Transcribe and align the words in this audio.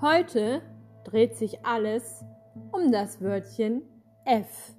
Heute 0.00 0.62
dreht 1.04 1.34
sich 1.34 1.66
alles 1.66 2.24
um 2.72 2.92
das 2.92 3.20
Wörtchen 3.20 3.82
F. 4.24 4.74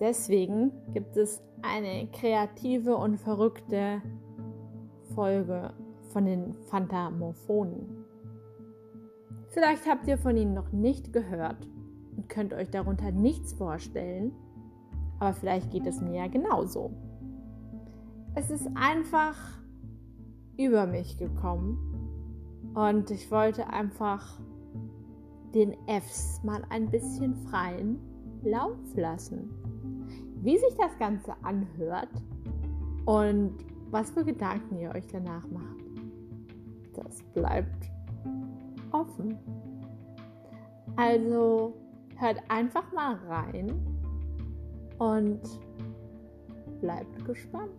Deswegen 0.00 0.72
gibt 0.92 1.16
es 1.16 1.42
eine 1.62 2.08
kreative 2.08 2.96
und 2.96 3.16
verrückte 3.16 4.02
Folge 5.14 5.72
von 6.12 6.26
den 6.26 6.54
Phantamophonen. 6.68 8.04
Vielleicht 9.48 9.86
habt 9.88 10.06
ihr 10.08 10.18
von 10.18 10.36
ihnen 10.36 10.54
noch 10.54 10.72
nicht 10.72 11.12
gehört 11.12 11.66
und 12.16 12.28
könnt 12.28 12.52
euch 12.52 12.70
darunter 12.70 13.12
nichts 13.12 13.52
vorstellen, 13.52 14.32
aber 15.20 15.32
vielleicht 15.32 15.70
geht 15.70 15.86
es 15.86 16.00
mir 16.00 16.16
ja 16.16 16.26
genauso. 16.26 16.92
Es 18.38 18.52
ist 18.52 18.68
einfach 18.76 19.34
über 20.56 20.86
mich 20.86 21.18
gekommen 21.18 21.76
und 22.72 23.10
ich 23.10 23.32
wollte 23.32 23.68
einfach 23.68 24.38
den 25.52 25.74
Fs 25.88 26.40
mal 26.44 26.62
ein 26.70 26.88
bisschen 26.88 27.34
freien 27.34 27.98
Lauf 28.44 28.78
lassen. 28.94 29.50
Wie 30.40 30.56
sich 30.56 30.72
das 30.78 30.96
Ganze 31.00 31.32
anhört 31.42 32.10
und 33.06 33.56
was 33.90 34.12
für 34.12 34.24
Gedanken 34.24 34.78
ihr 34.78 34.94
euch 34.94 35.08
danach 35.08 35.44
macht, 35.48 35.84
das 36.94 37.24
bleibt 37.34 37.90
offen. 38.92 39.36
Also 40.94 41.74
hört 42.14 42.40
einfach 42.46 42.92
mal 42.92 43.16
rein 43.26 43.72
und 45.00 45.40
bleibt 46.80 47.24
gespannt. 47.24 47.72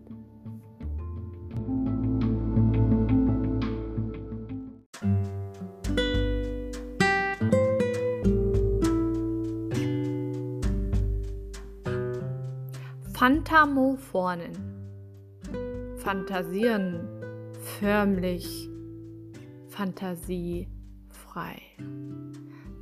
Phantamophonen. 13.19 14.53
Fantasieren 15.97 17.05
förmlich 17.77 18.69
fantasiefrei. 19.67 21.61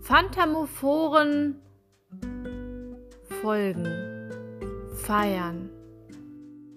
Phantamophoren 0.03 1.55
folgen, 3.41 3.87
feiern, 4.93 5.71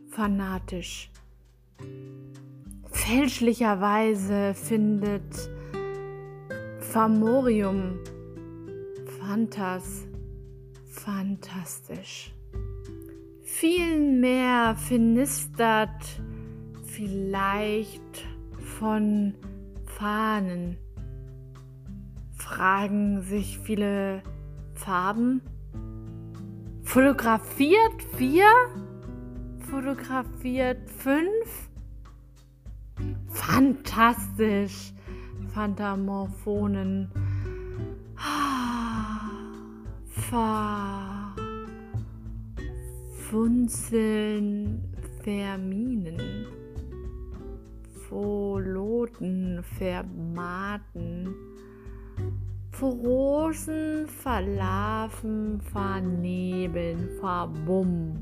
fanatisch. 0.08 1.10
Fälschlicherweise 2.90 4.54
findet 4.54 5.50
Famorium 6.78 7.98
Phantas 9.18 10.06
fantastisch 10.86 12.32
vielmehr 13.60 14.74
finistert 14.74 16.22
vielleicht 16.86 18.26
von 18.78 19.34
Fahnen. 19.84 20.78
Fragen 22.32 23.20
sich 23.20 23.58
viele 23.58 24.22
Farben. 24.72 25.42
Fotografiert 26.84 28.02
vier? 28.16 28.48
Fotografiert 29.70 30.90
fünf? 30.90 31.68
Fantastisch. 33.28 34.94
Phantamorphonen. 35.52 37.10
Ah, 38.16 39.28
Funzeln, 43.30 44.82
Verminen, 45.22 46.46
Voloten, 48.08 49.62
Vermaten, 49.78 51.32
Rosen, 52.82 54.08
Verlaufen, 54.08 55.60
Vernebeln, 55.60 57.08
Verbumm, 57.20 58.18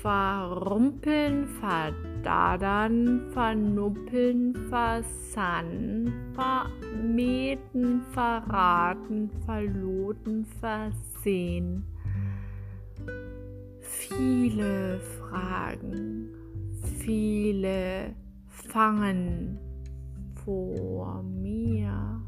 Verrumpeln, 0.00 1.46
Verdadern, 1.60 3.20
Vernuppeln, 3.34 4.54
Versannen, 4.70 6.10
Vermeten, 6.32 8.00
Verraten, 8.14 9.28
Verloten, 9.44 10.46
Versehen 10.58 11.84
viele 14.16 14.98
Fragen, 15.00 16.28
viele 16.98 18.14
fangen 18.46 19.58
vor 20.44 21.22
mir. 21.22 22.20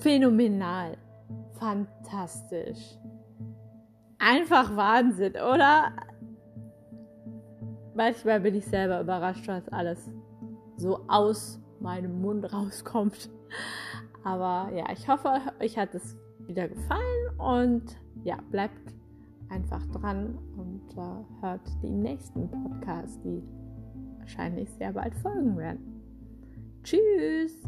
Phänomenal, 0.00 0.96
fantastisch. 1.58 2.98
Einfach 4.18 4.74
Wahnsinn, 4.76 5.32
oder? 5.32 5.92
Manchmal 7.94 8.40
bin 8.40 8.56
ich 8.56 8.64
selber 8.66 9.00
überrascht, 9.00 9.46
was 9.46 9.68
alles 9.68 10.10
so 10.82 11.00
aus 11.08 11.60
meinem 11.80 12.20
Mund 12.20 12.52
rauskommt. 12.52 13.30
Aber 14.24 14.70
ja, 14.74 14.84
ich 14.92 15.08
hoffe, 15.08 15.40
euch 15.60 15.78
hat 15.78 15.94
es 15.94 16.16
wieder 16.46 16.68
gefallen 16.68 17.38
und 17.38 17.96
ja, 18.24 18.36
bleibt 18.50 18.94
einfach 19.48 19.84
dran 19.88 20.38
und 20.56 20.82
äh, 20.96 21.42
hört 21.44 21.82
den 21.82 22.02
nächsten 22.02 22.50
Podcast, 22.50 23.20
die 23.24 23.42
wahrscheinlich 24.18 24.70
sehr 24.72 24.92
bald 24.92 25.14
folgen 25.16 25.56
werden. 25.56 26.02
Tschüss! 26.82 27.62